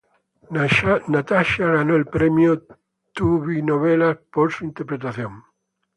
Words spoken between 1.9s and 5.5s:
el premio TvyNovelas por su interpretación.